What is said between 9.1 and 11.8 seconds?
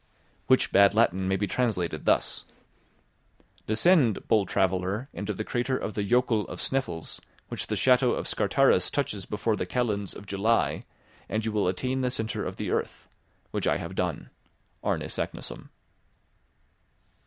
before the kalends of July, and you will